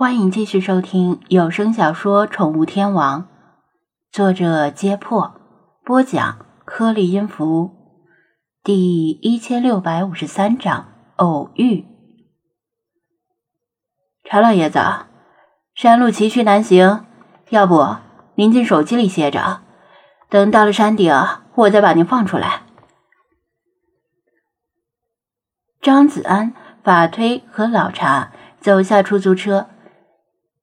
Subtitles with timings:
[0.00, 3.24] 欢迎继续收听有声小说《宠物天王》，
[4.10, 5.34] 作者：揭破，
[5.84, 7.70] 播讲：颗粒音符，
[8.64, 11.84] 第一千六百五十三章偶遇。
[14.24, 14.80] 查老爷子，
[15.74, 17.04] 山路崎岖难行，
[17.50, 17.96] 要不
[18.36, 19.60] 您进手机里歇着，
[20.30, 21.12] 等到了山顶，
[21.56, 22.62] 我再把您放出来。
[25.82, 28.32] 张子安、法推和老茶
[28.62, 29.68] 走下出租车。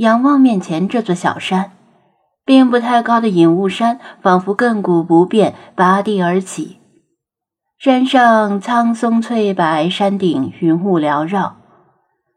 [0.00, 1.72] 仰望面前这座小山，
[2.46, 6.78] 并不太高的隐雾山，仿佛亘古不变，拔地而起。
[7.78, 11.56] 山上苍松翠柏，山顶云雾缭绕，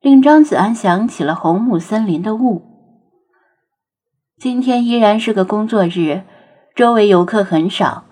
[0.00, 2.62] 令张子安想起了红木森林的雾。
[4.40, 6.22] 今天依然是个工作日，
[6.76, 8.04] 周围游客很少，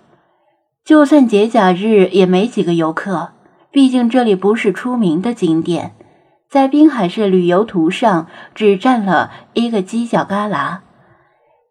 [0.84, 3.28] 就算节假日也没几个游客，
[3.70, 5.92] 毕竟这里不是出名的景点。
[6.48, 10.78] 在滨海市旅游图上只占了一个犄角旮旯，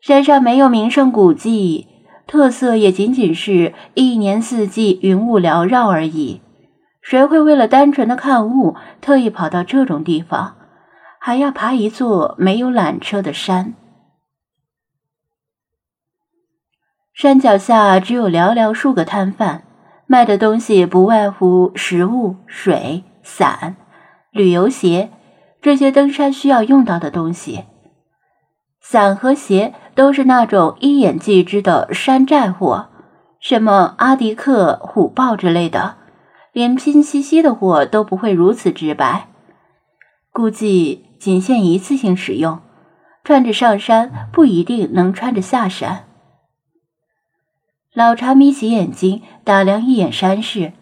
[0.02, 1.88] 山上没有名胜古迹，
[2.28, 6.42] 特色也仅仅是一年四季云雾缭绕而已。
[7.02, 10.56] 谁会为了单纯的看雾，特意跑到这种地方，
[11.20, 13.76] 还要爬一座没有缆车的山？
[17.14, 19.64] 山脚下只有寥寥数个摊贩，
[20.06, 23.78] 卖的东西不外乎食物、水、伞。
[24.36, 25.12] 旅游鞋，
[25.62, 27.64] 这些登山需要用到的东西。
[28.82, 32.90] 伞和鞋都是那种一眼即知的山寨货，
[33.40, 35.96] 什么阿迪克、虎豹之类的，
[36.52, 39.30] 连拼夕夕的货都不会如此直白。
[40.34, 42.60] 估计仅限一次性使用，
[43.24, 46.08] 穿着上山不一定能穿着下山。
[47.94, 50.74] 老茶眯起眼睛打量一眼山势。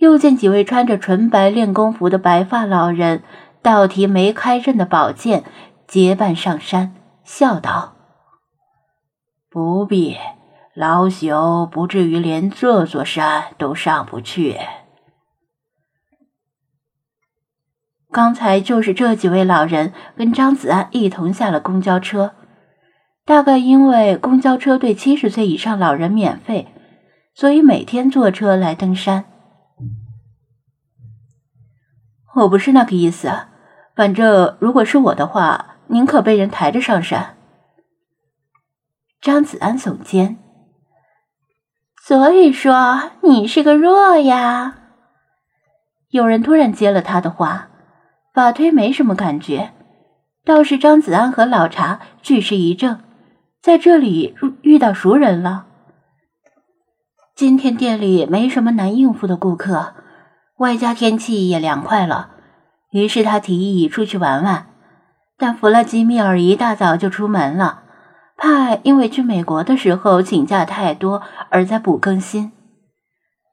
[0.00, 3.22] 又见几位穿着纯白练功服的白发老人，
[3.60, 5.44] 倒提没开刃的宝剑，
[5.86, 7.96] 结伴上山，笑道
[9.50, 10.16] ：“不必，
[10.74, 14.56] 老朽不至于连这座山都上不去。”
[18.10, 22.32] 刚才就是这几位老人跟张子安一同下了公交车，
[23.26, 26.68] 大概因为公交车对七十岁以上老人免费，
[27.34, 29.26] 所以每天坐车来登山。
[32.36, 33.30] 我不是那个意思，
[33.96, 37.36] 反正如果是我的话，宁可被人抬着上山。
[39.20, 40.38] 张子安耸肩，
[42.02, 44.76] 所以说你是个弱呀。
[46.10, 47.68] 有人突然接了他的话，
[48.32, 49.72] 法推没什么感觉，
[50.44, 53.00] 倒是张子安和老茶俱是一怔，
[53.60, 55.66] 在这里遇到熟人了。
[57.34, 59.94] 今天店里没什么难应付的顾客。
[60.60, 62.32] 外加天气也凉快了，
[62.90, 64.66] 于是他提议出去玩玩。
[65.38, 67.84] 但弗拉基米尔一大早就出门了，
[68.36, 72.52] 怕因为去美国的时候请假太多而在补更新。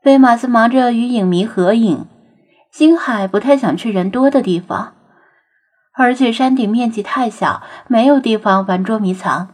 [0.03, 2.05] 菲马斯忙着与影迷合影，
[2.71, 4.95] 星海不太想去人多的地方，
[5.93, 9.47] 而且山顶面积太小，没有地方玩捉迷藏。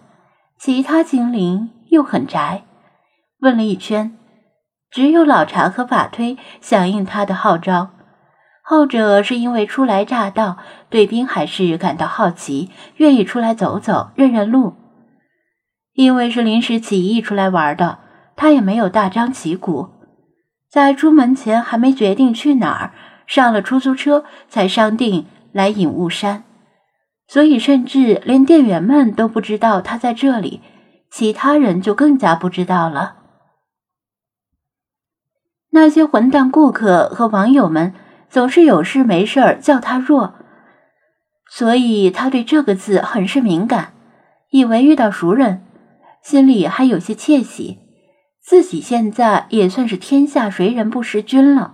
[0.58, 2.64] 其他精灵又很宅，
[3.42, 4.18] 问了一圈。
[4.94, 7.90] 只有老茶和法推响应他的号召，
[8.64, 10.58] 后者是因为初来乍到，
[10.92, 14.76] 对滨海市感到好奇，愿意出来走走，认认路。
[15.96, 17.98] 因为是临时起意出来玩的，
[18.36, 19.90] 他也没有大张旗鼓，
[20.70, 22.94] 在出门前还没决定去哪儿，
[23.26, 26.44] 上了出租车才商定来隐雾山，
[27.28, 30.62] 所以甚至连店员们都不知道他在这里，
[31.10, 33.23] 其他人就更加不知道了。
[35.76, 37.96] 那些混蛋顾客和网友们
[38.30, 40.36] 总是有事没事儿叫他弱，
[41.50, 43.94] 所以他对这个字很是敏感，
[44.52, 45.66] 以为遇到熟人，
[46.22, 47.80] 心里还有些窃喜，
[48.40, 51.74] 自己现在也算是天下谁人不识君了。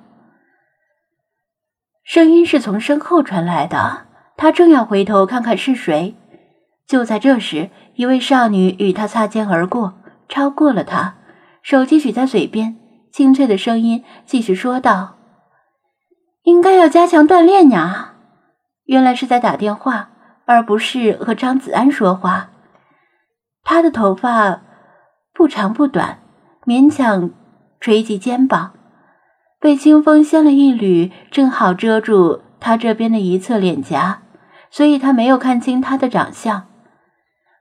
[2.05, 6.15] 声音是从身后传来的，他正要回头看看是谁，
[6.87, 9.95] 就在这时，一位少女与他擦肩而过，
[10.29, 11.17] 超过了他，
[11.61, 12.78] 手机举在嘴边。
[13.11, 15.17] 清脆的声音继续说道
[16.43, 18.15] ：“应该要加强锻炼呀。”
[18.85, 20.09] 原来是在打电话，
[20.45, 22.49] 而不是和张子安说话。
[23.63, 24.61] 他的头发
[25.33, 26.19] 不长不短，
[26.65, 27.31] 勉强
[27.79, 28.73] 垂及肩膀，
[29.59, 34.23] 被清风掀了一缕，正好遮住他这边的一侧脸颊，
[34.71, 36.67] 所以他没有看清他的长相。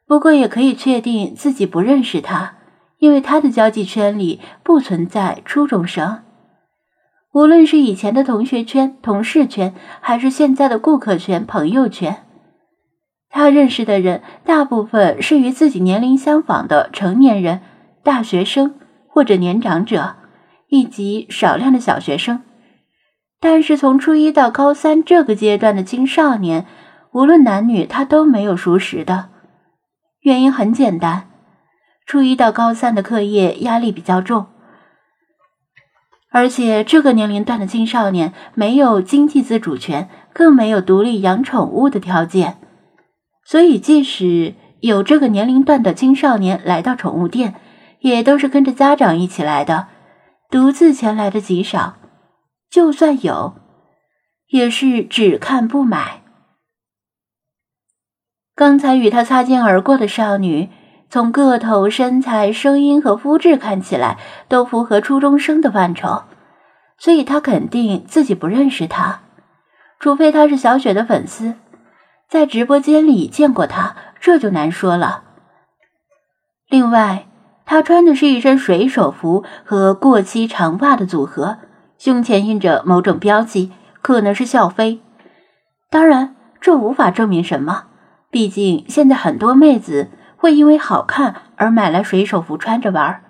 [0.06, 2.54] 不过也可以确定自己不认识他。
[2.98, 6.22] 因为他的交际圈里不存在初中生，
[7.32, 12.24] 无论是以前的同学圈、同事圈，还是现在的顾客圈、朋友圈，
[13.30, 17.60] 他认识的人大部分是与自己年龄相仿的成年人、
[18.02, 18.74] 大学生
[19.06, 20.16] 或者年长者，
[20.68, 22.42] 以及少量的小学生。
[23.40, 26.66] 但是从初一到高三这个阶段的青少年，
[27.12, 29.28] 无论男女，他都没有熟识的。
[30.22, 31.27] 原因很简单，
[32.08, 34.46] 初一到高三的课业压力比较重，
[36.30, 42.56] 而且这个年龄段的青少年没有经济自主权，更没有独立养宠物的条件。
[43.44, 47.56] 所以，即使有这个年龄段的青少年来到宠物店，
[48.00, 49.88] 也都是跟着家长一起来的，
[50.48, 51.96] 独自前来的极少。
[52.70, 53.54] 就算有，
[54.46, 56.22] 也是只看不买。
[58.54, 60.70] 刚才与他擦肩而过的少女，
[61.10, 66.24] 从个头、身材、声音和肤质看起来，都符合初中生的范畴，
[66.98, 69.20] 所以他肯定自己不认识他，
[69.98, 71.54] 除非她是小雪的粉丝。
[72.28, 75.22] 在直播间里见过他，这就难说了。
[76.68, 77.26] 另外，
[77.64, 81.56] 他穿的是一身水手服和过膝长袜的组合，
[81.96, 83.72] 胸前印着某种标记，
[84.02, 85.00] 可能是校徽。
[85.88, 87.84] 当然，这无法证明什么，
[88.30, 93.24] 毕竟现在很多妹子会因为好看而买来水手服穿着玩儿。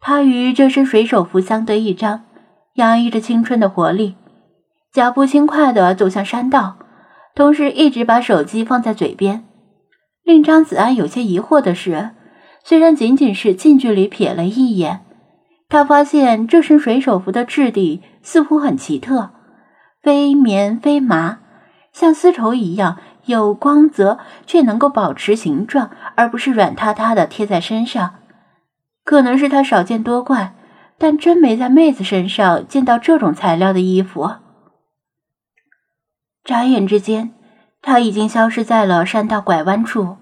[0.00, 2.24] 他与这身水手服相得益彰，
[2.74, 4.16] 洋溢着青春的活力，
[4.92, 6.76] 脚步轻快地走向山道。
[7.34, 9.44] 同时，一直把手机放在嘴边。
[10.24, 12.10] 令张子安有些疑惑的是，
[12.64, 15.02] 虽然仅仅是近距离瞥了一眼，
[15.68, 19.30] 他发现这身水手服的质地似乎很奇特，
[20.02, 21.38] 非棉非麻，
[21.92, 28.16] 像丝绸一样有光泽，却能够保持形状，而不是软塌塌的贴在身上。
[29.04, 30.54] 可能是他少见多怪，
[30.98, 34.36] 但真没在妹子身上见到这种材料的衣服。
[36.42, 37.34] 眨眼之间，
[37.82, 40.16] 他已经消失在了山道拐弯处。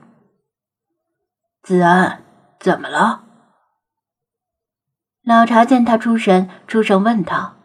[1.62, 2.22] 子安，
[2.58, 3.24] 怎么了？
[5.22, 7.56] 老查见他出神，出声问道：“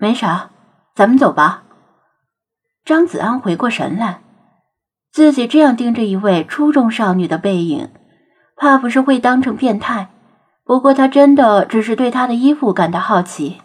[0.00, 0.50] 没啥，
[0.94, 1.64] 咱们走吧。”
[2.84, 4.22] 张子安回过神来，
[5.12, 7.90] 自己这样盯着一位初中少女的背影，
[8.56, 10.10] 怕不是会当成变态。
[10.64, 13.60] 不过他真的只是对她的衣服感到好奇。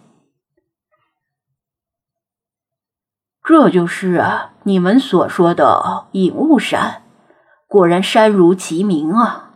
[3.44, 4.26] 这就是
[4.64, 7.04] 你们所说的隐雾山，
[7.68, 9.52] 果然山如其名啊！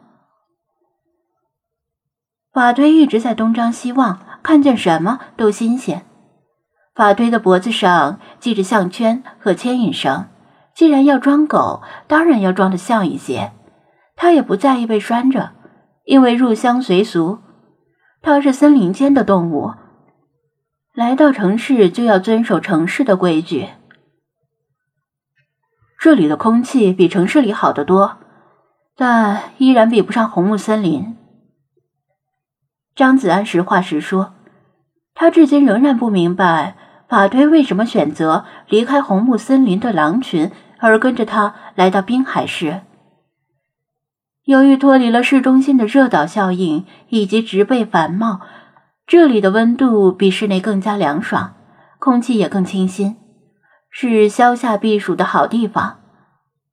[2.53, 6.05] 法推一直在东张西望，看见什么都新鲜。
[6.99, 10.27] 法堆的脖子上系着项圈和牵引绳，
[10.75, 13.53] 既然要装狗，当然要装的像一些。
[14.17, 15.53] 他也不在意被拴着，
[16.03, 17.39] 因为入乡随俗，
[18.21, 19.71] 它是森林间的动物，
[20.93, 23.69] 来到城市就要遵守城市的规矩。
[25.97, 28.17] 这里的空气比城市里好得多，
[28.97, 31.15] 但依然比不上红木森林。
[32.93, 34.33] 张子安实话实说，
[35.13, 36.75] 他至今仍然不明白
[37.09, 42.81] 法推为什么选择离开红木森林的狼群，而跟着他来到滨海市。
[44.43, 48.41] 由于脱离了市中心的热岛效应以及植被繁茂，
[49.07, 51.55] 这里的温度比室内更加凉爽，
[51.97, 53.17] 空气也更清新。
[53.89, 56.01] 是消夏避暑的好地方。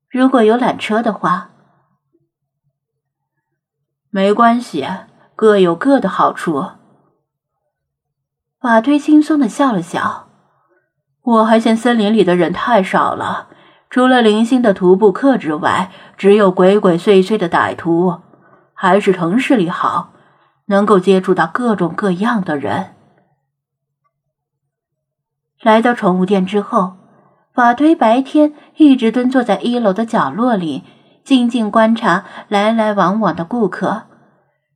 [0.07, 1.49] 如果有缆车的话，
[4.11, 4.87] 没关系，
[5.35, 6.63] 各有各的好处。
[8.59, 10.26] 法推轻松的笑了笑。
[11.27, 13.49] 我还嫌森林里的人太少了，
[13.89, 18.21] 除了零星的徒步客之外，只有鬼鬼祟祟的歹徒。
[18.73, 20.13] 还是城市里好，
[20.67, 22.93] 能够接触到各种各样的人。
[25.61, 26.93] 来到宠物店之后。
[27.53, 30.83] 法推白天一直蹲坐在一楼的角落里，
[31.23, 34.03] 静静观察来来往往的顾客。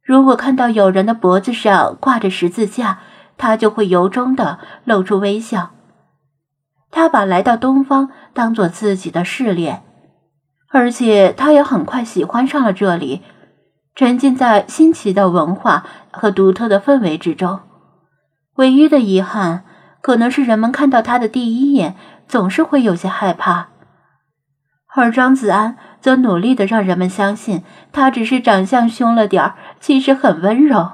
[0.03, 2.97] 如果看到有人的脖子上挂着十字架，
[3.37, 5.69] 他就会由衷的露出微笑。
[6.91, 9.81] 他把来到东方当做自己的试炼，
[10.69, 13.23] 而且他也很快喜欢上了这里，
[13.95, 17.61] 沉浸在新奇的文化和独特的氛围之中。
[18.55, 19.63] 唯一的遗憾，
[20.01, 21.95] 可能是人们看到他的第一眼。
[22.27, 23.67] 总是会有些害怕，
[24.95, 30.91] 而张子安则努力的让人们相信他只是长相凶了点儿，其实很温柔。